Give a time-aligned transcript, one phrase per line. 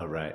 [0.00, 0.34] All right.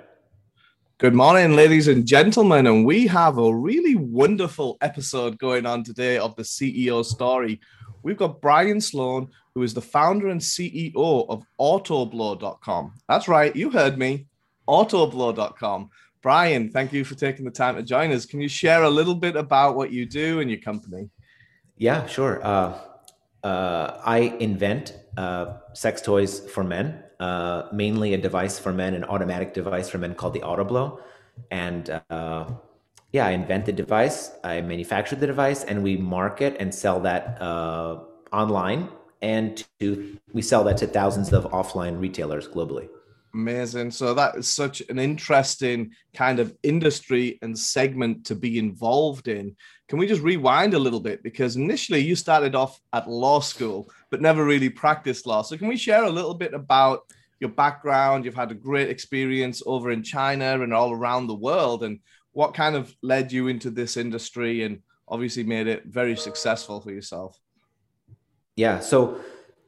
[0.99, 6.19] Good morning, ladies and gentlemen, and we have a really wonderful episode going on today
[6.19, 7.59] of the CEO story.
[8.03, 10.93] We've got Brian Sloan, who is the founder and CEO
[11.29, 12.93] of Autoblow.com.
[13.09, 14.27] That's right, you heard me,
[14.67, 15.89] Autoblow.com.
[16.21, 18.27] Brian, thank you for taking the time to join us.
[18.27, 21.09] Can you share a little bit about what you do and your company?
[21.75, 22.39] Yeah, sure.
[22.45, 22.77] Uh,
[23.43, 29.03] uh, I invent uh, sex toys for men uh, mainly a device for men, an
[29.03, 30.99] automatic device for men called the Autoblow.
[31.51, 32.45] And uh,
[33.11, 37.41] yeah, I invent the device, I manufacture the device, and we market and sell that
[37.41, 37.99] uh,
[38.31, 38.89] online.
[39.21, 42.89] And to, we sell that to thousands of offline retailers globally.
[43.35, 43.91] Amazing.
[43.91, 49.57] So that is such an interesting kind of industry and segment to be involved in.
[49.89, 51.21] Can we just rewind a little bit?
[51.21, 55.41] Because initially you started off at law school, but never really practiced law.
[55.41, 57.01] So can we share a little bit about
[57.41, 58.23] your background?
[58.23, 61.83] You've had a great experience over in China and all around the world.
[61.83, 61.99] And
[62.31, 66.91] what kind of led you into this industry and obviously made it very successful for
[66.91, 67.37] yourself?
[68.55, 68.79] Yeah.
[68.79, 69.19] So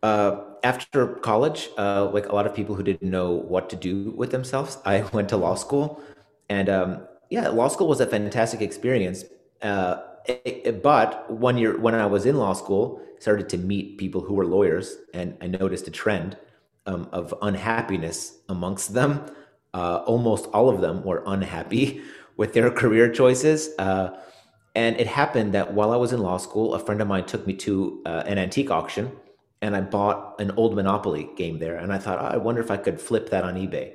[0.08, 1.00] uh, after
[1.32, 4.78] college, uh, like a lot of people who didn't know what to do with themselves,
[4.94, 6.02] I went to law school,
[6.50, 6.90] and um,
[7.30, 9.20] yeah, law school was a fantastic experience.
[9.62, 9.94] Uh,
[10.26, 11.10] it, it, but
[11.44, 14.88] when you're when I was in law school, started to meet people who were lawyers,
[15.14, 16.38] and I noticed a trend
[16.86, 18.18] um, of unhappiness
[18.56, 19.10] amongst them.
[19.74, 22.02] Uh, almost all of them were unhappy
[22.38, 23.60] with their career choices.
[23.78, 24.18] Uh,
[24.76, 27.46] and it happened that while I was in law school, a friend of mine took
[27.48, 29.06] me to uh, an antique auction
[29.62, 31.78] and I bought an old Monopoly game there.
[31.78, 33.94] And I thought, oh, I wonder if I could flip that on eBay.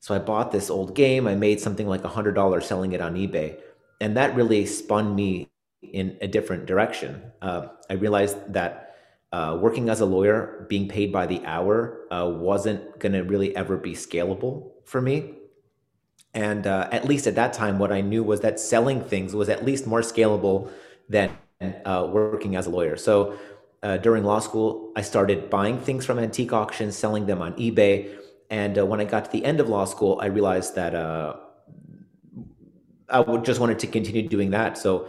[0.00, 1.26] So I bought this old game.
[1.26, 3.58] I made something like $100 selling it on eBay.
[4.00, 5.50] And that really spun me
[5.82, 7.22] in a different direction.
[7.40, 8.96] Uh, I realized that
[9.32, 13.54] uh, working as a lawyer, being paid by the hour, uh, wasn't going to really
[13.56, 15.34] ever be scalable for me.
[16.34, 19.48] And uh, at least at that time, what I knew was that selling things was
[19.48, 20.70] at least more scalable
[21.08, 21.36] than
[21.84, 22.96] uh, working as a lawyer.
[22.96, 23.36] So
[23.82, 28.14] uh, during law school, I started buying things from antique auctions, selling them on eBay.
[28.50, 31.36] And uh, when I got to the end of law school, I realized that uh,
[33.08, 34.76] I would just wanted to continue doing that.
[34.76, 35.08] So,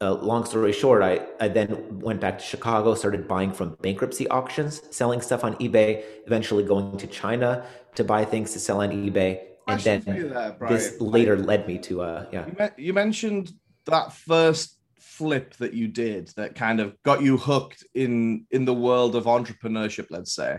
[0.00, 4.26] uh, long story short, I, I then went back to Chicago, started buying from bankruptcy
[4.28, 7.64] auctions, selling stuff on eBay, eventually going to China
[7.94, 9.40] to buy things to sell on eBay.
[9.68, 12.70] And then that, this later led me to, uh, yeah.
[12.76, 13.52] You mentioned
[13.86, 14.78] that first
[15.22, 19.24] flip that you did that kind of got you hooked in in the world of
[19.24, 20.58] entrepreneurship let's say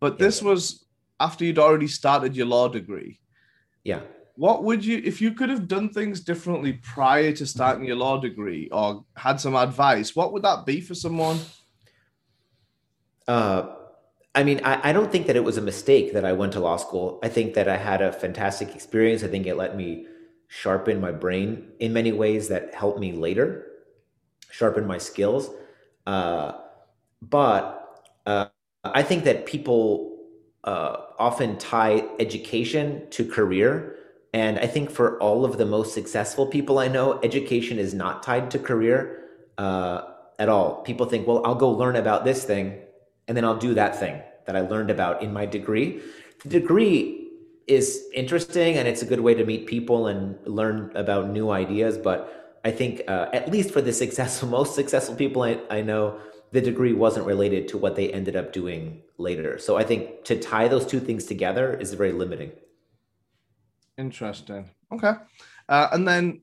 [0.00, 0.24] but yeah.
[0.24, 0.86] this was
[1.20, 3.20] after you'd already started your law degree
[3.84, 4.00] yeah
[4.36, 8.18] what would you if you could have done things differently prior to starting your law
[8.18, 11.38] degree or had some advice what would that be for someone
[13.28, 13.74] uh
[14.32, 16.60] I mean, I, I don't think that it was a mistake that I went to
[16.60, 17.18] law school.
[17.20, 19.24] I think that I had a fantastic experience.
[19.24, 20.06] I think it let me
[20.46, 23.69] sharpen my brain in many ways that helped me later
[24.50, 25.50] sharpen my skills.
[26.06, 26.52] Uh,
[27.22, 28.46] but uh,
[28.84, 30.18] I think that people
[30.64, 33.96] uh, often tie education to career.
[34.32, 38.22] And I think for all of the most successful people I know, education is not
[38.22, 39.24] tied to career
[39.58, 40.02] uh,
[40.38, 40.82] at all.
[40.82, 42.78] People think, well, I'll go learn about this thing
[43.28, 46.00] and then I'll do that thing that I learned about in my degree.
[46.42, 47.28] The degree
[47.66, 51.98] is interesting and it's a good way to meet people and learn about new ideas,
[51.98, 56.20] but I think uh, at least for the successful, most successful people I, I know,
[56.52, 59.58] the degree wasn't related to what they ended up doing later.
[59.58, 62.50] So I think to tie those two things together is very limiting.
[63.96, 64.68] Interesting.
[64.92, 65.12] Okay.
[65.68, 66.42] Uh, and then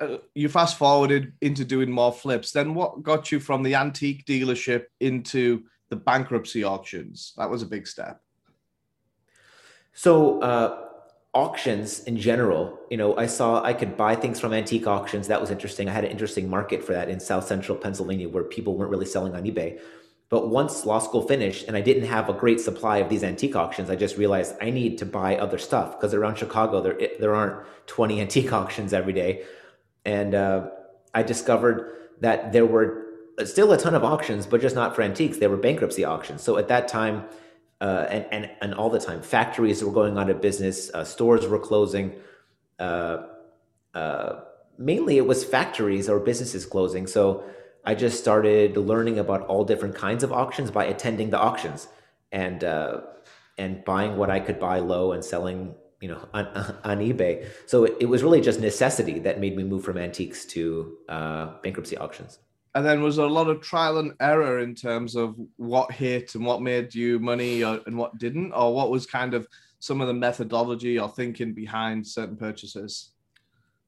[0.00, 2.50] uh, you fast forwarded into doing more flips.
[2.50, 7.32] Then what got you from the antique dealership into the bankruptcy auctions?
[7.36, 8.20] That was a big step.
[9.92, 10.85] So uh,
[11.36, 15.28] auctions in general, you know, I saw I could buy things from antique auctions.
[15.28, 15.86] That was interesting.
[15.86, 19.04] I had an interesting market for that in South Central Pennsylvania where people weren't really
[19.04, 19.78] selling on eBay.
[20.30, 23.54] But once law school finished and I didn't have a great supply of these antique
[23.54, 27.34] auctions, I just realized I need to buy other stuff because around Chicago there there
[27.34, 29.44] aren't 20 antique auctions every day.
[30.06, 30.70] And uh,
[31.14, 31.76] I discovered
[32.22, 32.88] that there were
[33.44, 35.36] still a ton of auctions, but just not for antiques.
[35.36, 36.42] They were bankruptcy auctions.
[36.42, 37.26] So at that time,
[37.80, 39.22] uh, and, and, and all the time.
[39.22, 42.12] Factories were going out of business, uh, stores were closing.
[42.78, 43.26] Uh,
[43.94, 44.40] uh,
[44.78, 47.06] mainly it was factories or businesses closing.
[47.06, 47.44] So
[47.84, 51.88] I just started learning about all different kinds of auctions by attending the auctions
[52.32, 53.00] and, uh,
[53.58, 56.46] and buying what I could buy low and selling, you know, on,
[56.84, 57.46] on eBay.
[57.66, 61.52] So it, it was really just necessity that made me move from antiques to uh,
[61.62, 62.38] bankruptcy auctions.
[62.76, 66.34] And then was there a lot of trial and error in terms of what hit
[66.34, 70.02] and what made you money or, and what didn't, or what was kind of some
[70.02, 73.12] of the methodology or thinking behind certain purchases?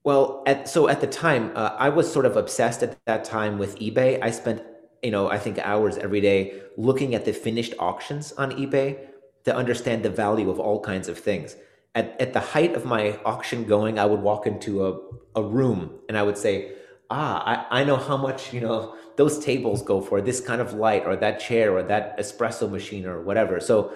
[0.05, 3.59] Well, at, so at the time, uh, I was sort of obsessed at that time
[3.59, 4.23] with eBay.
[4.23, 4.63] I spent,
[5.03, 8.99] you know, I think hours every day looking at the finished auctions on eBay
[9.45, 11.57] to understand the value of all kinds of things.
[11.95, 14.99] At, at the height of my auction going, I would walk into a,
[15.37, 16.73] a room and I would say,
[17.11, 20.75] ah, I, I know how much, you know, those tables go for this kind of
[20.75, 23.61] light or that chair or that espresso machine or whatever.
[23.61, 23.93] So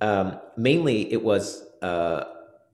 [0.00, 2.24] um, mainly it was uh,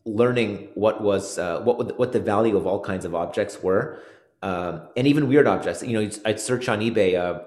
[0.05, 4.01] learning what was uh, what what the value of all kinds of objects were,
[4.43, 5.83] um, and even weird objects.
[5.83, 7.19] You know, I'd search on eBay.
[7.19, 7.45] Uh,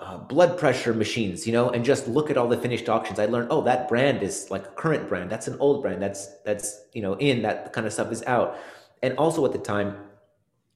[0.00, 3.18] uh, blood pressure machines, you know, and just look at all the finished auctions.
[3.18, 5.28] I learned, oh, that brand is like a current brand.
[5.28, 6.00] That's an old brand.
[6.00, 8.56] That's that's you know in that kind of stuff is out.
[9.02, 9.96] And also at the time,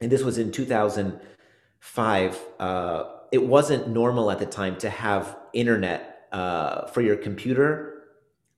[0.02, 6.26] and this was in 2005, uh, it wasn't normal at the time to have internet
[6.32, 8.02] uh, for your computer,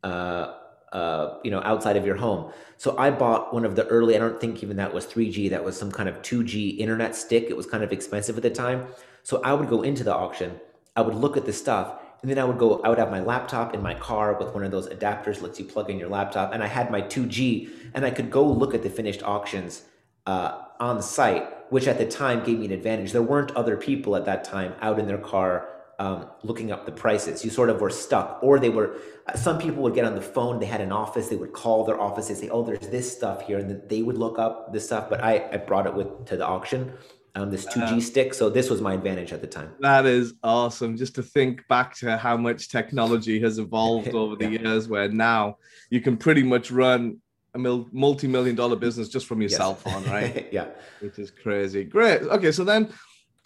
[0.02, 0.54] uh,
[0.92, 2.50] uh, you know, outside of your home.
[2.78, 5.62] So I bought one of the early, I don't think even that was 3G, that
[5.62, 7.44] was some kind of 2G internet stick.
[7.50, 8.86] It was kind of expensive at the time.
[9.22, 10.58] So I would go into the auction,
[10.96, 13.20] I would look at the stuff, and then I would go, I would have my
[13.20, 16.54] laptop in my car with one of those adapters lets you plug in your laptop,
[16.54, 19.82] and I had my 2G, and I could go look at the finished auctions
[20.26, 23.12] uh, on the site, which at the time gave me an advantage.
[23.12, 25.68] There weren't other people at that time out in their car
[25.98, 27.44] um, looking up the prices.
[27.44, 28.98] You sort of were stuck, or they were.
[29.34, 30.58] Some people would get on the phone.
[30.58, 31.28] They had an office.
[31.28, 34.18] They would call their office and say, "Oh, there's this stuff here," and they would
[34.18, 35.08] look up this stuff.
[35.08, 36.92] But I, I brought it with to the auction.
[37.36, 38.32] Um, this 2G uh, stick.
[38.32, 39.72] So this was my advantage at the time.
[39.80, 40.96] That is awesome.
[40.96, 44.60] Just to think back to how much technology has evolved over the yeah.
[44.60, 45.56] years, where now
[45.90, 47.18] you can pretty much run
[47.54, 49.58] a mil- multi-million dollar business just from your yes.
[49.58, 50.48] cell phone, right?
[50.52, 50.68] yeah,
[51.00, 51.84] which is crazy.
[51.84, 52.22] Great.
[52.22, 52.92] Okay, so then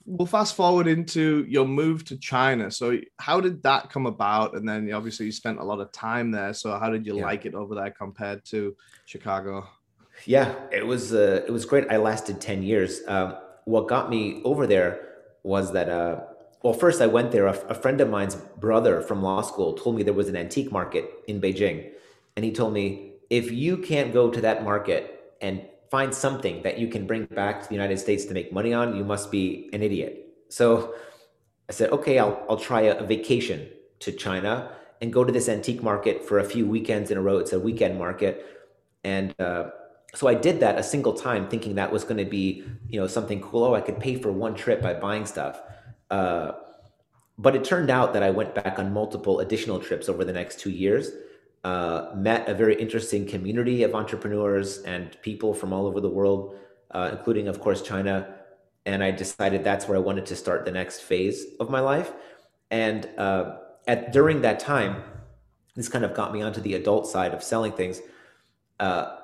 [0.08, 2.70] we'll fast forward into your move to China.
[2.70, 4.56] So how did that come about?
[4.56, 6.54] And then obviously you spent a lot of time there.
[6.54, 7.24] So how did you yeah.
[7.24, 8.74] like it over there compared to
[9.04, 9.68] Chicago?
[10.24, 11.86] Yeah, it was uh, it was great.
[11.90, 13.02] I lasted ten years.
[13.06, 15.06] Um, what got me over there
[15.42, 15.88] was that.
[15.88, 16.20] Uh,
[16.62, 17.46] well, first I went there.
[17.46, 20.72] A, a friend of mine's brother from law school told me there was an antique
[20.72, 21.90] market in Beijing,
[22.34, 26.78] and he told me if you can't go to that market and find something that
[26.78, 29.70] you can bring back to the United States to make money on, you must be
[29.72, 30.26] an idiot.
[30.48, 30.94] So
[31.68, 33.68] I said, okay, I'll, I'll try a, a vacation
[34.00, 34.70] to China
[35.00, 37.38] and go to this antique market for a few weekends in a row.
[37.38, 38.44] It's a weekend market.
[39.04, 39.70] And uh,
[40.14, 43.06] so I did that a single time thinking that was going to be, you know,
[43.06, 43.64] something cool.
[43.64, 45.60] Oh, I could pay for one trip by buying stuff.
[46.10, 46.52] Uh,
[47.38, 50.58] but it turned out that I went back on multiple additional trips over the next
[50.58, 51.12] two years
[51.64, 56.56] uh, met a very interesting community of entrepreneurs and people from all over the world,
[56.92, 58.34] uh, including, of course, China.
[58.86, 62.12] And I decided that's where I wanted to start the next phase of my life.
[62.70, 63.56] And uh,
[63.86, 65.02] at during that time,
[65.74, 68.00] this kind of got me onto the adult side of selling things.
[68.80, 69.16] Uh,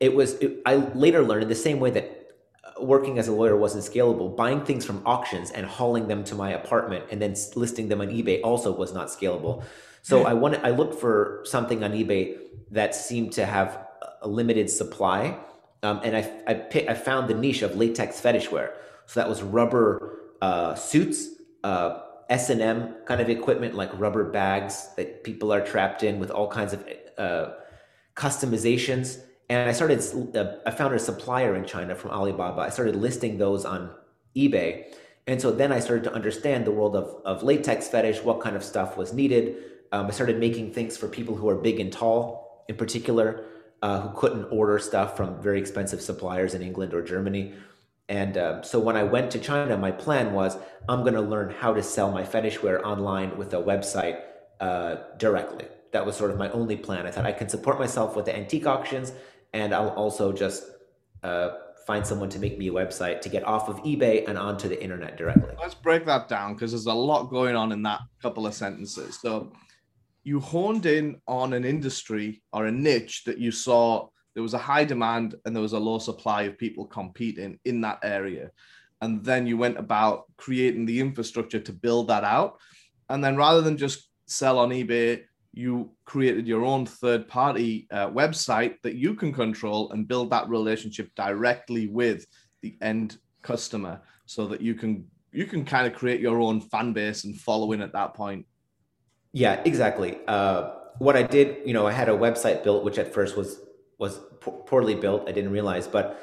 [0.00, 2.23] it was it, I later learned in the same way that
[2.80, 4.34] working as a lawyer wasn't scalable.
[4.36, 8.08] Buying things from auctions and hauling them to my apartment and then listing them on
[8.08, 9.64] eBay also was not scalable.
[10.02, 12.36] So I wanted, I looked for something on eBay
[12.72, 13.86] that seemed to have
[14.20, 15.38] a limited supply,
[15.82, 18.74] um, and I I, pick, I found the niche of latex fetish wear.
[19.06, 21.28] So that was rubber uh, suits,
[21.62, 26.18] uh, S and M kind of equipment, like rubber bags that people are trapped in
[26.18, 26.86] with all kinds of
[27.16, 27.52] uh,
[28.14, 29.20] customizations.
[29.54, 30.00] And I started,
[30.36, 32.62] uh, I found a supplier in China from Alibaba.
[32.62, 33.90] I started listing those on
[34.36, 34.92] eBay.
[35.28, 38.56] And so then I started to understand the world of, of latex fetish, what kind
[38.56, 39.56] of stuff was needed,
[39.94, 43.44] um, I started making things for people who are big and tall, in particular,
[43.80, 47.54] uh, who couldn't order stuff from very expensive suppliers in England or Germany.
[48.08, 50.56] And uh, so when I went to China, my plan was
[50.88, 54.20] I'm going to learn how to sell my fetish wear online with a website
[54.60, 55.66] uh, directly.
[55.92, 57.06] That was sort of my only plan.
[57.06, 59.12] I thought I can support myself with the antique auctions,
[59.54, 60.64] and I'll also just
[61.22, 61.50] uh,
[61.86, 64.82] find someone to make me a website to get off of eBay and onto the
[64.82, 65.54] internet directly.
[65.58, 69.18] Let's break that down because there's a lot going on in that couple of sentences.
[69.20, 69.52] So
[70.24, 74.58] you honed in on an industry or a niche that you saw there was a
[74.58, 78.50] high demand and there was a low supply of people competing in that area.
[79.00, 82.58] And then you went about creating the infrastructure to build that out.
[83.08, 85.22] And then rather than just sell on eBay,
[85.56, 90.48] you created your own third party uh, website that you can control and build that
[90.48, 92.26] relationship directly with
[92.60, 96.92] the end customer so that you can you can kind of create your own fan
[96.92, 98.46] base and following at that point
[99.34, 100.16] yeah, exactly.
[100.28, 103.60] Uh, what I did, you know, I had a website built, which at first was
[103.98, 105.28] was poorly built.
[105.28, 106.20] I didn't realize, but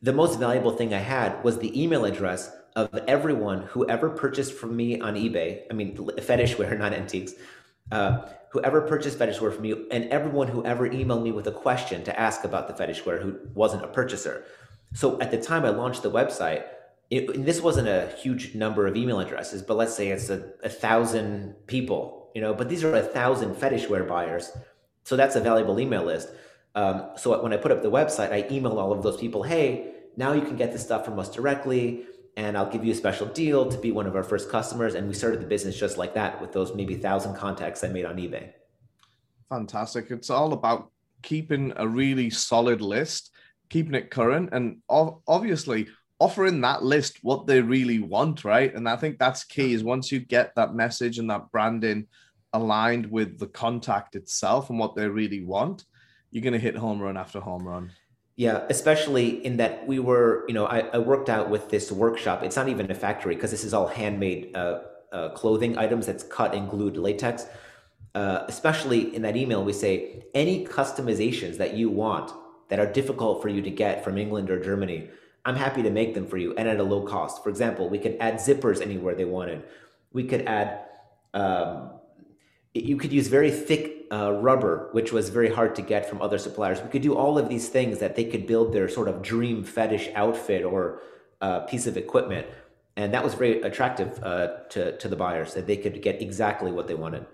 [0.00, 4.52] the most valuable thing I had was the email address of everyone who ever purchased
[4.52, 5.62] from me on eBay.
[5.70, 7.32] I mean, fetish wear, not antiques.
[7.90, 11.52] Uh, whoever purchased fetish wear from you and everyone who ever emailed me with a
[11.52, 14.44] question to ask about the fetish wear who wasn't a purchaser.
[14.94, 16.64] So at the time I launched the website,
[17.10, 20.68] it, this wasn't a huge number of email addresses, but let's say it's a, a
[20.68, 24.50] thousand people, you know, but these are a thousand fetish wear buyers.
[25.04, 26.28] So that's a valuable email list.
[26.74, 29.92] Um, so when I put up the website, I emailed all of those people, hey,
[30.16, 32.04] now you can get this stuff from us directly,
[32.36, 34.94] and I'll give you a special deal to be one of our first customers.
[34.94, 38.04] And we started the business just like that with those maybe thousand contacts I made
[38.04, 38.52] on eBay.
[39.50, 40.10] Fantastic.
[40.10, 40.90] It's all about
[41.22, 43.30] keeping a really solid list,
[43.68, 48.74] keeping it current, and obviously offering that list what they really want, right?
[48.74, 52.06] And I think that's key is once you get that message and that branding
[52.52, 55.84] aligned with the contact itself and what they really want,
[56.30, 57.92] you're going to hit home run after home run.
[58.36, 62.42] Yeah, especially in that we were, you know, I, I worked out with this workshop.
[62.42, 64.80] It's not even a factory because this is all handmade uh,
[65.12, 67.46] uh, clothing items that's cut and glued latex.
[68.14, 72.32] Uh, especially in that email, we say any customizations that you want
[72.68, 75.10] that are difficult for you to get from England or Germany,
[75.44, 77.42] I'm happy to make them for you and at a low cost.
[77.42, 79.62] For example, we could add zippers anywhere they wanted.
[80.12, 80.80] We could add,
[81.34, 81.90] um,
[82.72, 86.38] you could use very thick uh, rubber, which was very hard to get from other
[86.38, 86.82] suppliers.
[86.82, 89.64] We could do all of these things that they could build their sort of dream
[89.64, 91.00] fetish outfit or
[91.40, 92.46] uh, piece of equipment.
[92.96, 96.70] And that was very attractive uh, to, to the buyers that they could get exactly
[96.70, 97.24] what they wanted.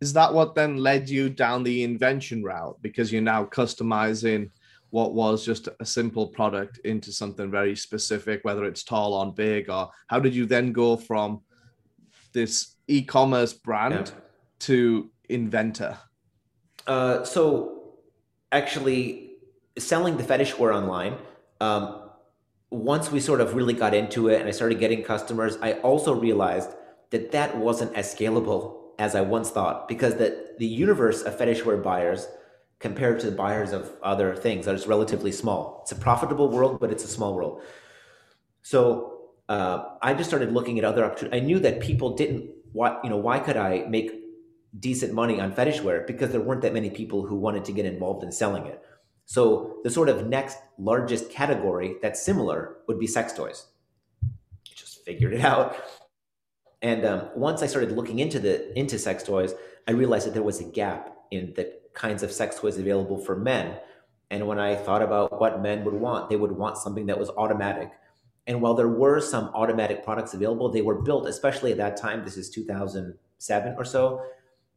[0.00, 2.78] Is that what then led you down the invention route?
[2.80, 4.50] Because you're now customizing
[4.90, 9.68] what was just a simple product into something very specific, whether it's tall on big,
[9.68, 11.40] or how did you then go from
[12.32, 14.20] this e-commerce brand yeah.
[14.60, 15.98] to inventor?
[16.86, 17.94] Uh, so,
[18.52, 19.32] actually,
[19.78, 21.16] selling the fetish wear online.
[21.60, 22.00] Um,
[22.70, 26.14] once we sort of really got into it and I started getting customers, I also
[26.14, 26.70] realized
[27.10, 31.64] that that wasn't as scalable as I once thought because the, the universe of fetish
[31.64, 32.26] wear buyers
[32.80, 35.80] compared to the buyers of other things is relatively small.
[35.82, 37.62] It's a profitable world, but it's a small world.
[38.62, 41.40] So uh, I just started looking at other opportunities.
[41.40, 44.10] I knew that people didn't what you know why could I make
[44.80, 47.84] decent money on fetish wear because there weren't that many people who wanted to get
[47.84, 48.82] involved in selling it.
[49.26, 53.66] So the sort of next largest category that's similar would be sex toys.
[54.74, 55.76] Just figured it out.
[56.82, 59.54] And um, once I started looking into the into sex toys,
[59.88, 63.36] I realized that there was a gap in the kinds of sex toys available for
[63.36, 63.78] men.
[64.30, 67.30] And when I thought about what men would want, they would want something that was
[67.30, 67.92] automatic.
[68.46, 72.24] And while there were some automatic products available, they were built, especially at that time.
[72.24, 74.20] This is 2007 or so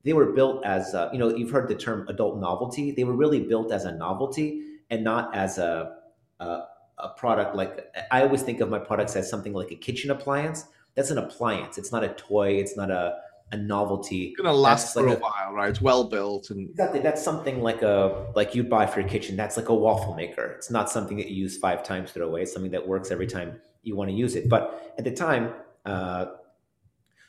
[0.08, 3.18] they were built as uh, you know you've heard the term adult novelty they were
[3.24, 5.98] really built as a novelty and not as a,
[6.40, 6.62] a,
[7.00, 10.66] a product like i always think of my products as something like a kitchen appliance
[10.96, 13.18] that's an appliance it's not a toy it's not a
[13.52, 14.26] a novelty.
[14.26, 15.70] It's gonna last for like a, a, while, right?
[15.70, 17.00] It's well built and exactly.
[17.00, 19.38] That's something like a like you'd buy for your kitchen.
[19.38, 20.54] That's like a waffle maker.
[20.58, 22.42] It's not something that you use five times throw away.
[22.42, 24.50] It's something that works every time you want to use it.
[24.50, 25.54] But at the time,
[25.86, 26.26] uh,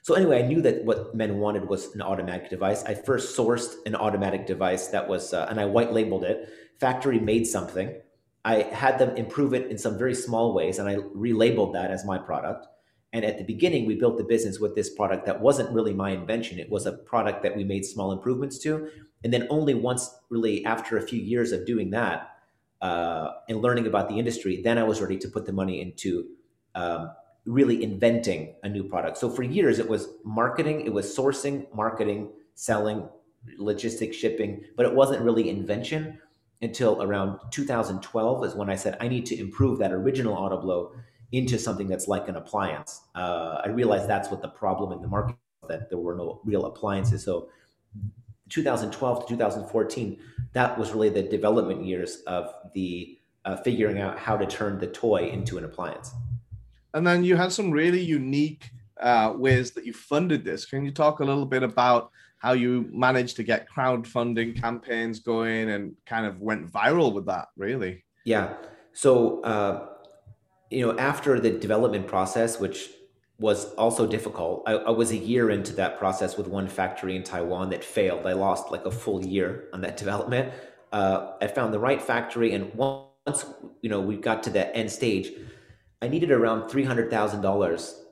[0.09, 2.83] so anyway, I knew that what men wanted was an automatic device.
[2.85, 6.49] I first sourced an automatic device that was, uh, and I white labeled it.
[6.81, 7.95] Factory made something.
[8.43, 12.07] I had them improve it in some very small ways, and I relabeled that as
[12.07, 12.67] my product.
[13.13, 16.13] And at the beginning, we built the business with this product that wasn't really my
[16.13, 16.59] invention.
[16.59, 18.89] It was a product that we made small improvements to.
[19.23, 22.31] And then only once, really, after a few years of doing that
[22.81, 26.29] uh, and learning about the industry, then I was ready to put the money into
[26.75, 27.11] um,
[27.49, 29.17] really inventing a new product.
[29.17, 33.09] So for years, it was marketing, it was sourcing, marketing, selling,
[33.57, 36.19] logistics, shipping, but it wasn't really invention
[36.61, 40.91] until around 2012 is when I said I need to improve that original AutoBlow
[41.33, 43.03] into something that's like an appliance.
[43.15, 45.37] Uh, I realized that's what the problem in the market
[45.69, 47.25] that there were no real appliances.
[47.25, 47.49] So
[48.51, 50.19] 2012 to 2014,
[50.53, 54.87] that was really the development years of the uh, figuring out how to turn the
[54.87, 56.13] toy into an appliance.
[56.95, 60.65] And then you had some really unique uh, ways that you funded this.
[60.65, 65.71] Can you talk a little bit about how you managed to get crowdfunding campaigns going
[65.71, 68.05] and kind of went viral with that, really?
[68.25, 68.55] Yeah.
[68.93, 69.89] So, uh,
[70.71, 72.91] you know, after the development process, which
[73.39, 77.23] was also difficult, I, I, was a year into that process with one factory in
[77.23, 78.27] Taiwan that failed.
[78.27, 80.53] I lost like a full year on that development.
[80.93, 83.45] Uh, I found the right factory, and once
[83.83, 85.33] you know we got to that end stage,
[86.01, 88.03] I needed around three hundred thousand uh, dollars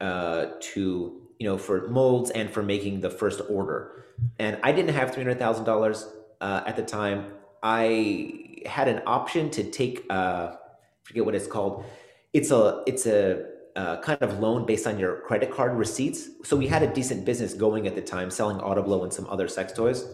[0.00, 4.04] to you know for molds and for making the first order,
[4.38, 6.06] and I didn't have three hundred thousand uh, dollars
[6.40, 7.32] at the time.
[7.62, 10.56] I had an option to take uh,
[11.02, 11.84] forget what it's called.
[12.32, 13.46] It's a it's a
[13.76, 16.28] uh, kind of loan based on your credit card receipts.
[16.44, 19.48] So we had a decent business going at the time, selling Autoblow and some other
[19.48, 20.04] sex toys.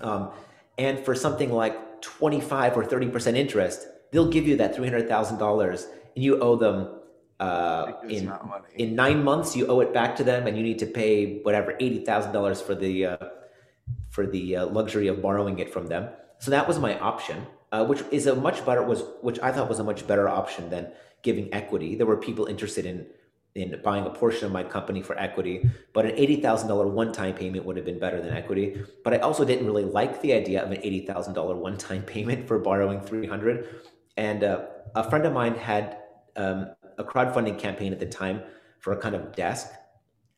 [0.00, 0.30] Um,
[0.78, 6.40] and for something like 25 or 30% interest, they'll give you that $300,000 and you
[6.40, 6.88] owe them
[7.40, 8.32] uh, in,
[8.74, 11.72] in nine months, you owe it back to them and you need to pay whatever,
[11.80, 13.16] $80,000 for the, uh,
[14.10, 16.10] for the uh, luxury of borrowing it from them.
[16.38, 19.68] So that was my option, uh, which is a much better, was, which I thought
[19.68, 21.96] was a much better option than giving equity.
[21.96, 23.06] There were people interested in
[23.54, 27.76] in buying a portion of my company for equity, but an $80,000 one-time payment would
[27.76, 28.80] have been better than equity.
[29.02, 33.00] But I also didn't really like the idea of an $80,000 one-time payment for borrowing
[33.00, 33.66] 300.
[34.16, 35.98] And uh, a friend of mine had
[36.36, 38.42] um, a crowdfunding campaign at the time
[38.78, 39.68] for a kind of desk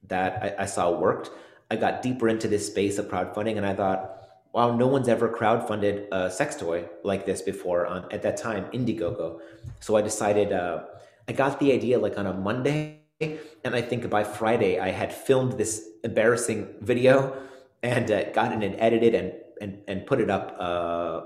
[0.08, 1.30] that I, I saw worked.
[1.70, 5.28] I got deeper into this space of crowdfunding and I thought, wow, no one's ever
[5.28, 9.40] crowdfunded a sex toy like this before on at that time, Indiegogo.
[9.80, 10.84] So I decided uh,
[11.28, 15.12] I got the idea like on a Monday, and I think by Friday I had
[15.12, 17.36] filmed this embarrassing video
[17.82, 21.22] and uh, gotten it edited and and and put it up uh,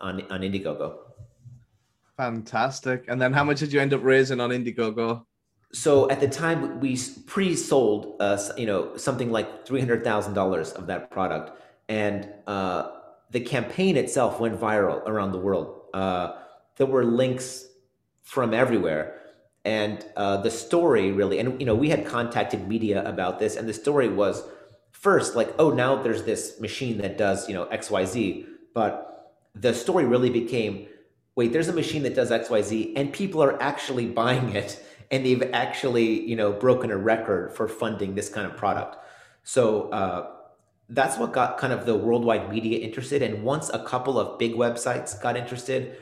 [0.00, 1.09] on on Indiegogo.
[2.20, 3.06] Fantastic.
[3.08, 5.24] And then how much did you end up raising on Indiegogo?
[5.72, 10.72] So at the time we pre-sold, uh, you know, something like three hundred thousand dollars
[10.72, 11.46] of that product
[11.88, 12.90] and uh,
[13.30, 15.68] the campaign itself went viral around the world.
[15.94, 16.26] Uh,
[16.76, 17.66] there were links
[18.22, 19.04] from everywhere,
[19.64, 23.66] and uh, the story really, and you know, we had contacted media about this, and
[23.66, 24.44] the story was
[24.92, 28.92] first like, oh, now there's this machine that does you know X Y Z, but
[29.54, 30.86] the story really became,
[31.36, 34.82] wait, there's a machine that does X Y Z, and people are actually buying it,
[35.10, 38.96] and they've actually you know broken a record for funding this kind of product.
[39.42, 40.30] So uh,
[40.90, 43.22] that's what got kind of the worldwide media interested.
[43.22, 45.96] And once a couple of big websites got interested,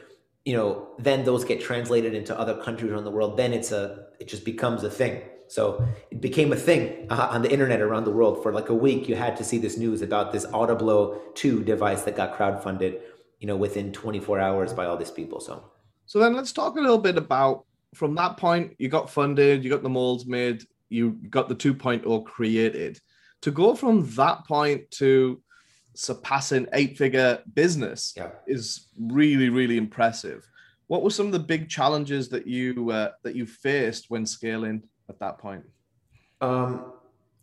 [0.45, 3.37] you know, then those get translated into other countries around the world.
[3.37, 5.23] Then it's a, it just becomes a thing.
[5.49, 8.75] So it became a thing uh, on the internet around the world for like a
[8.75, 9.09] week.
[9.09, 13.01] You had to see this news about this Autoblow 2 device that got crowdfunded,
[13.39, 15.41] you know, within 24 hours by all these people.
[15.41, 15.71] So,
[16.07, 19.71] so then let's talk a little bit about from that point, you got funded, you
[19.71, 23.01] got the molds made, you got the 2.0 created
[23.43, 25.41] to go from that point to
[25.95, 28.31] surpassing eight figure business yeah.
[28.47, 30.49] is really really impressive
[30.87, 34.83] what were some of the big challenges that you uh, that you faced when scaling
[35.09, 35.65] at that point
[36.41, 36.93] um,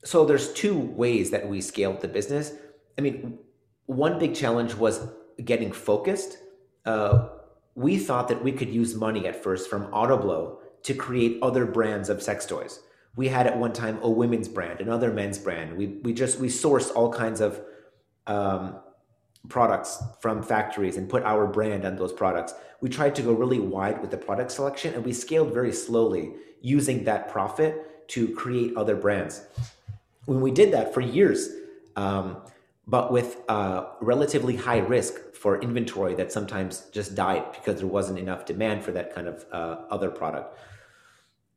[0.04, 2.54] so there's two ways that we scaled the business
[2.98, 3.38] i mean
[3.88, 5.10] one big challenge was
[5.44, 6.38] getting focused
[6.86, 7.30] uh,
[7.76, 12.10] we thought that we could use money at first from autoblow to create other brands
[12.10, 12.80] of sex toys
[13.16, 15.78] we had at one time a women's brand, another men's brand.
[15.78, 17.62] We we just we sourced all kinds of
[18.28, 18.78] um,
[19.48, 22.54] products from factories and put our brand on those products.
[22.82, 26.34] We tried to go really wide with the product selection, and we scaled very slowly
[26.62, 29.46] using that profit to create other brands.
[30.26, 31.50] When we did that for years,
[31.96, 32.38] um,
[32.88, 38.20] but with uh, relatively high risk for inventory that sometimes just died because there wasn't
[38.20, 40.58] enough demand for that kind of uh, other product.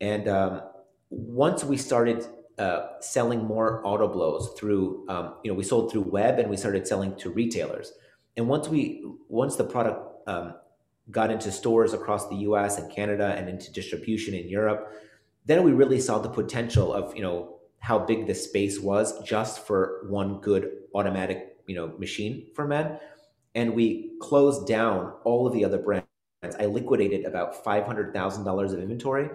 [0.01, 0.63] And um,
[1.11, 2.27] once we started
[2.59, 6.87] uh, selling more Autoblows through, um, you know, we sold through web and we started
[6.87, 7.93] selling to retailers.
[8.37, 10.55] And once we, once the product um,
[11.11, 12.79] got into stores across the U.S.
[12.79, 14.93] and Canada and into distribution in Europe,
[15.45, 19.67] then we really saw the potential of, you know, how big the space was just
[19.67, 22.99] for one good automatic, you know, machine for men.
[23.55, 26.07] And we closed down all of the other brands.
[26.59, 29.31] I liquidated about five hundred thousand dollars of inventory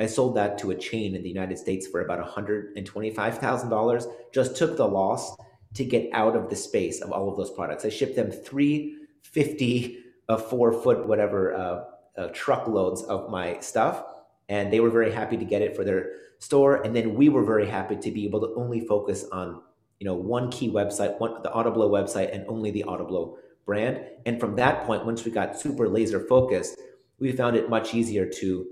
[0.00, 4.12] I sold that to a chain in the United States for about $125,000.
[4.32, 5.36] Just took the loss
[5.74, 7.84] to get out of the space of all of those products.
[7.84, 9.98] I shipped them 350
[10.30, 11.84] a four foot whatever uh,
[12.16, 14.04] uh, truckloads of my stuff,
[14.50, 16.10] and they were very happy to get it for their
[16.40, 16.82] store.
[16.82, 19.62] And then we were very happy to be able to only focus on
[19.98, 24.04] you know one key website, one the Autoblow website, and only the Autoblow brand.
[24.26, 26.76] And from that point, once we got super laser focused,
[27.18, 28.66] we found it much easier to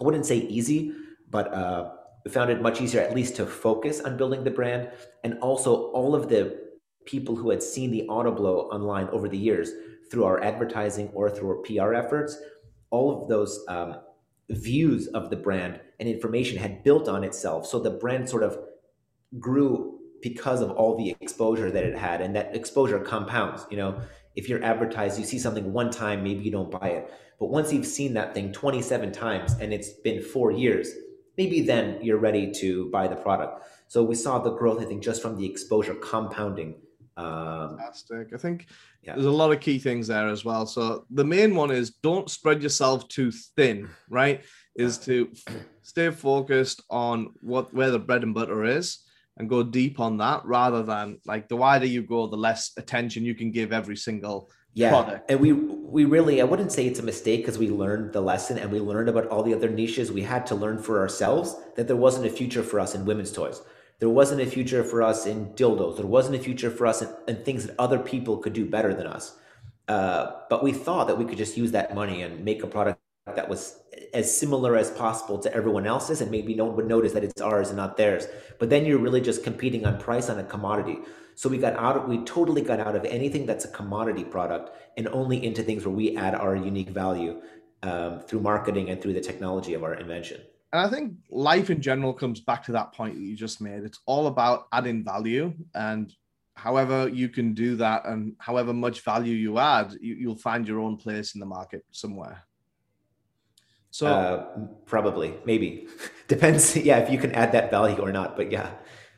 [0.00, 0.94] I wouldn't say easy,
[1.28, 1.90] but uh,
[2.24, 4.90] we found it much easier at least to focus on building the brand.
[5.24, 6.56] And also, all of the
[7.04, 9.72] people who had seen the Autoblow online over the years
[10.10, 12.38] through our advertising or through our PR efforts,
[12.90, 13.96] all of those um,
[14.50, 17.66] views of the brand and information had built on itself.
[17.66, 18.58] So the brand sort of
[19.38, 23.66] grew because of all the exposure that it had, and that exposure compounds.
[23.70, 24.00] You know,
[24.34, 27.12] if you're advertised, you see something one time, maybe you don't buy it.
[27.38, 30.90] But once you've seen that thing 27 times and it's been four years,
[31.36, 33.64] maybe then you're ready to buy the product.
[33.86, 36.74] So we saw the growth, I think, just from the exposure compounding
[37.18, 38.28] Um, Fantastic.
[38.32, 38.66] I think
[39.02, 39.14] Yeah.
[39.14, 40.66] there's a lot of key things there as well.
[40.66, 44.44] So the main one is don't spread yourself too thin, right?
[44.76, 45.30] Is to
[45.82, 48.98] stay focused on what where the bread and butter is
[49.36, 53.24] and go deep on that rather than like the wider you go, the less attention
[53.24, 55.30] you can give every single yeah product.
[55.30, 58.58] and we we really i wouldn't say it's a mistake because we learned the lesson
[58.58, 61.86] and we learned about all the other niches we had to learn for ourselves that
[61.88, 63.62] there wasn't a future for us in women's toys
[64.00, 65.96] there wasn't a future for us in dildos.
[65.96, 68.94] There wasn't a future for us in, in things that other people could do better
[68.94, 69.36] than us.
[69.88, 73.00] Uh, but we thought that we could just use that money and make a product
[73.34, 73.80] that was
[74.14, 77.40] as similar as possible to everyone else's and maybe no one would notice that it's
[77.40, 78.26] ours and not theirs.
[78.58, 80.98] But then you're really just competing on price on a commodity.
[81.34, 84.70] So we got out of we totally got out of anything that's a commodity product
[84.96, 87.40] and only into things where we add our unique value
[87.82, 90.40] um, through marketing and through the technology of our invention
[90.72, 93.84] And I think life in general comes back to that point that you just made.
[93.84, 95.54] It's all about adding value.
[95.74, 96.12] And
[96.54, 100.80] however you can do that and however much value you add, you, you'll find your
[100.80, 102.42] own place in the market somewhere.
[103.90, 104.46] So, uh,
[104.84, 105.88] probably maybe
[106.28, 108.70] depends yeah if you can add that value or not but yeah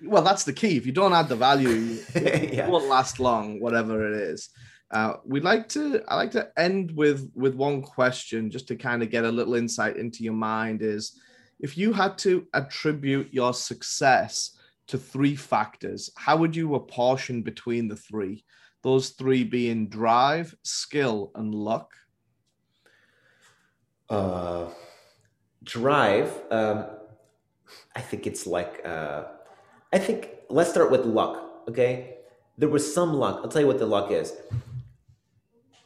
[0.03, 0.77] well, that's the key.
[0.77, 4.51] If you don't add the value, yeah won't last long, whatever it is.
[4.91, 6.03] Uh, we'd like to.
[6.09, 9.55] I like to end with with one question, just to kind of get a little
[9.55, 10.83] insight into your mind.
[10.83, 11.19] Is
[11.61, 14.57] if you had to attribute your success
[14.89, 18.45] to three factors, how would you apportion between the three?
[18.83, 21.93] Those three being drive, skill, and luck.
[24.11, 24.69] uh,
[25.63, 26.87] drive um,
[27.95, 29.25] i think it's like uh,
[29.93, 32.17] i think let's start with luck okay
[32.59, 34.35] there was some luck i'll tell you what the luck is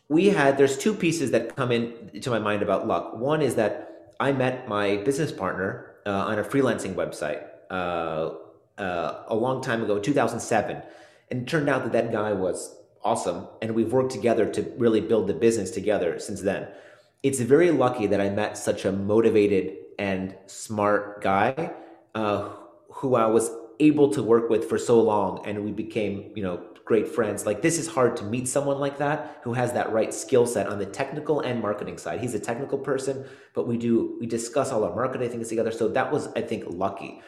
[0.08, 3.54] we had there's two pieces that come in to my mind about luck one is
[3.56, 8.30] that i met my business partner uh, on a freelancing website uh,
[8.78, 10.82] uh, a long time ago 2007
[11.30, 15.00] and it turned out that that guy was awesome and we've worked together to really
[15.00, 16.68] build the business together since then.
[17.22, 21.72] It's very lucky that I met such a motivated and smart guy
[22.14, 22.50] uh,
[22.90, 23.50] who I was
[23.80, 27.46] able to work with for so long, and we became, you know, great friends.
[27.46, 30.66] Like this is hard to meet someone like that who has that right skill set
[30.66, 32.20] on the technical and marketing side.
[32.20, 35.72] He's a technical person, but we do we discuss all our marketing things together.
[35.72, 37.22] So that was, I think, lucky.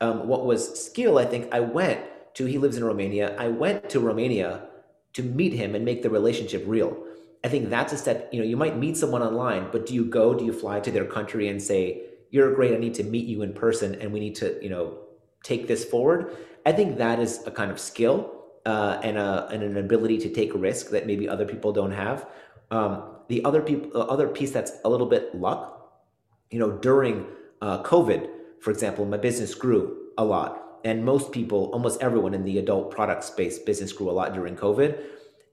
[0.00, 1.18] Um, what was skill?
[1.18, 2.00] I think I went
[2.34, 2.46] to.
[2.46, 3.36] He lives in Romania.
[3.38, 4.66] I went to Romania
[5.12, 6.96] to meet him and make the relationship real.
[7.44, 8.30] I think that's a step.
[8.32, 10.32] You know, you might meet someone online, but do you go?
[10.34, 12.72] Do you fly to their country and say, "You're great.
[12.72, 14.98] I need to meet you in person, and we need to, you know,
[15.42, 16.36] take this forward"?
[16.64, 20.28] I think that is a kind of skill uh, and a and an ability to
[20.28, 22.26] take risk that maybe other people don't have.
[22.70, 25.92] Um, the other people, uh, other piece that's a little bit luck.
[26.50, 27.26] You know, during
[27.60, 28.28] uh, COVID,
[28.60, 32.90] for example, my business grew a lot, and most people, almost everyone in the adult
[32.90, 35.00] product space, business grew a lot during COVID.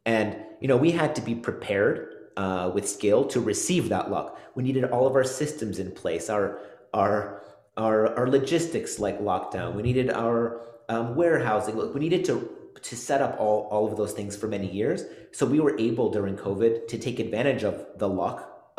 [0.05, 4.39] And you know, we had to be prepared uh, with skill to receive that luck.
[4.55, 6.59] We needed all of our systems in place, our
[6.93, 7.43] our
[7.79, 9.73] our, our logistics like lockdown.
[9.73, 11.75] We needed our um, warehousing.
[11.75, 15.03] Look, we needed to to set up all all of those things for many years.
[15.31, 18.37] So we were able during COVID to take advantage of the luck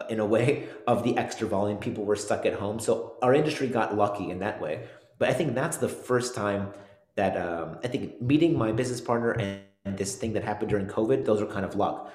[0.08, 1.78] in a way of the extra volume.
[1.78, 4.86] People were stuck at home, so our industry got lucky in that way.
[5.18, 6.72] But I think that's the first time
[7.16, 10.86] that um, I think meeting my business partner and and this thing that happened during
[10.86, 12.12] COVID, those are kind of luck.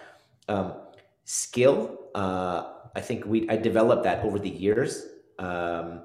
[0.48, 0.74] Um,
[1.24, 5.06] skill, uh, I think we I developed that over the years
[5.40, 6.02] um,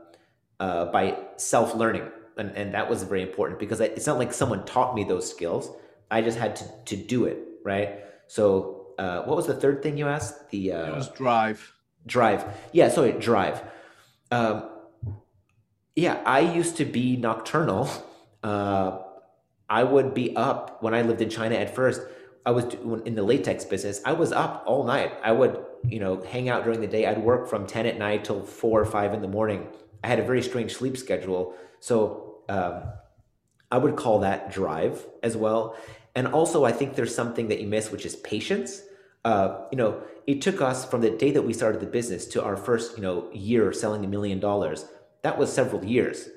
[0.60, 4.64] uh, by self learning, and and that was very important because it's not like someone
[4.64, 5.70] taught me those skills.
[6.10, 8.04] I just had to to do it right.
[8.28, 10.50] So uh, what was the third thing you asked?
[10.50, 11.72] The It uh, was drive.
[12.06, 12.44] drive.
[12.72, 13.62] Yeah, sorry, drive.
[14.30, 14.68] Um,
[15.96, 17.88] yeah, I used to be nocturnal.
[18.42, 19.02] Uh,
[19.68, 22.00] I would be up when I lived in China at first.
[22.46, 22.64] I was
[23.04, 24.00] in the latex business.
[24.06, 25.12] I was up all night.
[25.22, 27.04] I would, you know, hang out during the day.
[27.04, 29.66] I'd work from 10 at night till four or five in the morning.
[30.02, 31.54] I had a very strange sleep schedule.
[31.80, 32.82] So um,
[33.70, 35.76] I would call that drive as well.
[36.14, 38.82] And also, I think there's something that you miss, which is patience.
[39.24, 42.42] Uh, you know, it took us from the day that we started the business to
[42.42, 44.86] our first, you know, year selling a million dollars.
[45.22, 46.28] That was several years.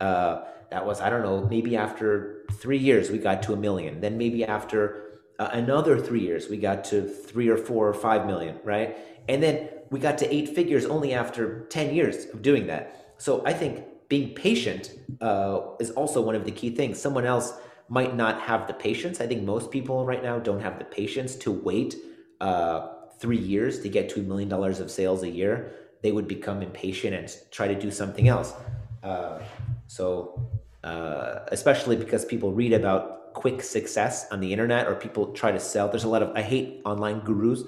[0.00, 4.00] Uh, that was, I don't know, maybe after three years we got to a million.
[4.00, 8.26] Then maybe after uh, another three years we got to three or four or five
[8.26, 8.96] million, right?
[9.28, 13.09] And then we got to eight figures only after 10 years of doing that.
[13.20, 16.98] So I think being patient uh, is also one of the key things.
[16.98, 17.52] Someone else
[17.90, 19.20] might not have the patience.
[19.20, 21.96] I think most people right now don't have the patience to wait
[22.40, 25.70] uh, three years to get $2 million of sales a year.
[26.02, 28.54] They would become impatient and try to do something else.
[29.02, 29.40] Uh,
[29.86, 30.50] so,
[30.82, 35.60] uh, especially because people read about quick success on the internet or people try to
[35.60, 35.88] sell.
[35.88, 37.64] There's a lot of I hate online gurus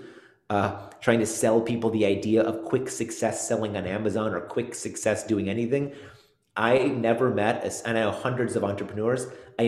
[0.52, 4.74] uh, trying to sell people the idea of quick success selling on Amazon or quick
[4.74, 5.92] success doing anything.
[6.56, 9.26] I never met, and I know hundreds of entrepreneurs.
[9.58, 9.64] I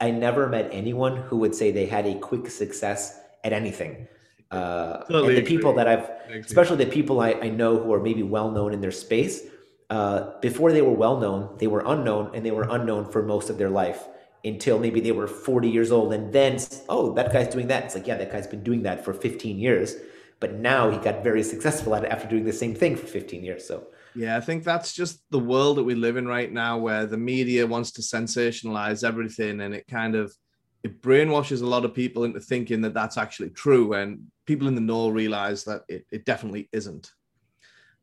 [0.00, 4.06] I never met anyone who would say they had a quick success at anything.
[4.52, 6.08] Uh, totally the people that I've,
[6.50, 9.42] especially the people I, I know who are maybe well known in their space,
[9.90, 13.50] uh, before they were well known, they were unknown, and they were unknown for most
[13.50, 14.06] of their life
[14.44, 17.86] until maybe they were 40 years old, and then oh, that guy's doing that.
[17.86, 19.96] It's like yeah, that guy's been doing that for 15 years,
[20.40, 23.42] but now he got very successful at it after doing the same thing for 15
[23.42, 23.66] years.
[23.66, 27.06] So yeah, I think that's just the world that we live in right now, where
[27.06, 30.34] the media wants to sensationalize everything, and it kind of
[30.82, 34.74] it brainwashes a lot of people into thinking that that's actually true, and people in
[34.74, 37.12] the know realize that it, it definitely isn't.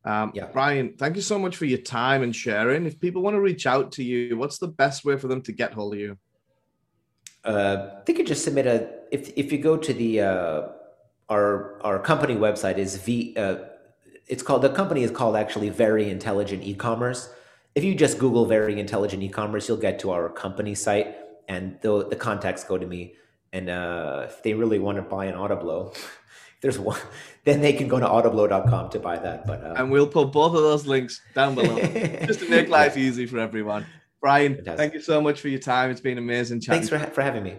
[0.04, 0.46] Um, yeah.
[0.52, 2.86] Brian, thank you so much for your time and sharing.
[2.86, 5.52] If people want to reach out to you, what's the best way for them to
[5.52, 6.16] get hold of you?
[7.44, 8.88] Uh, they could just submit a.
[9.10, 10.62] If if you go to the uh,
[11.28, 13.34] our our company website is v.
[13.36, 13.56] Uh,
[14.26, 17.30] it's called the company is called actually Very Intelligent E-commerce.
[17.74, 21.16] If you just Google Very Intelligent E-commerce, you'll get to our company site,
[21.48, 23.14] and the the contacts go to me.
[23.52, 25.96] And uh, if they really want to buy an Autoblow,
[26.60, 27.00] there's one,
[27.44, 29.46] then they can go to autoblow.com to buy that.
[29.46, 31.78] But uh, and we'll put both of those links down below
[32.26, 33.86] just to make life easy for everyone.
[34.20, 35.90] Brian, thank you so much for your time.
[35.90, 36.60] It's been amazing.
[36.60, 37.56] Thanks for, for having me.